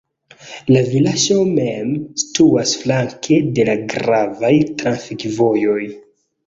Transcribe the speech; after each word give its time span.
La 0.75 0.79
vilaĝo 0.93 1.37
mem 1.49 1.91
situas 2.23 2.73
flanke 2.85 3.41
de 3.61 3.69
la 3.71 3.79
gravaj 3.95 4.53
trafikvojoj. 4.83 5.81